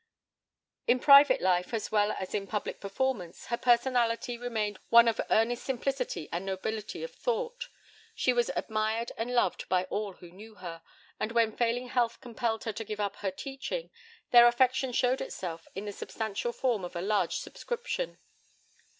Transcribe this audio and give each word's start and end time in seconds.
In 0.87 0.97
private 0.99 1.41
life, 1.41 1.75
as 1.75 1.91
well 1.91 2.11
as 2.13 2.33
in 2.33 2.47
public 2.47 2.79
performance, 2.81 3.45
her 3.45 3.55
personality 3.57 4.35
remained 4.35 4.79
one 4.89 5.07
of 5.07 5.21
earnest 5.29 5.63
simplicity 5.63 6.27
and 6.31 6.43
nobility 6.43 7.03
of 7.03 7.13
thought. 7.13 7.67
She 8.15 8.33
was 8.33 8.49
admired 8.55 9.11
and 9.15 9.29
loved 9.35 9.69
by 9.69 9.83
all 9.91 10.13
who 10.13 10.31
knew 10.31 10.55
her, 10.55 10.81
and 11.19 11.33
when 11.33 11.55
failing 11.55 11.89
health 11.89 12.19
compelled 12.19 12.63
her 12.63 12.73
to 12.73 12.83
give 12.83 12.99
up 12.99 13.17
her 13.17 13.29
teaching, 13.29 13.91
their 14.31 14.47
affection 14.47 14.91
showed 14.91 15.21
itself 15.21 15.67
in 15.75 15.85
the 15.85 15.91
substantial 15.91 16.51
form 16.51 16.83
of 16.83 16.95
a 16.95 17.01
large 17.01 17.35
subscription. 17.35 18.17